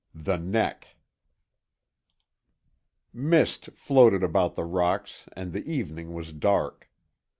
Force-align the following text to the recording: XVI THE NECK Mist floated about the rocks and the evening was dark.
XVI 0.17 0.23
THE 0.23 0.37
NECK 0.39 0.87
Mist 3.13 3.69
floated 3.75 4.23
about 4.23 4.55
the 4.55 4.63
rocks 4.65 5.27
and 5.33 5.53
the 5.53 5.63
evening 5.71 6.11
was 6.15 6.33
dark. 6.33 6.89